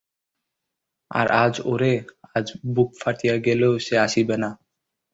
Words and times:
আর 1.11 1.27
আজ– 1.43 1.63
ওরে, 1.65 1.93
আজ 2.35 2.47
বুক 2.73 2.89
ফাটিয়া 3.01 3.35
গেলেও 3.37 3.73
সে 3.79 3.95
আসিবে 3.97 4.35
না। 4.37 4.49